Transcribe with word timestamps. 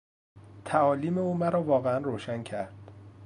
تعالیم 0.65 1.17
او 1.17 1.33
مرا 1.37 1.63
واقعا 1.63 1.97
روشن 1.97 2.43
کرد. 2.43 2.73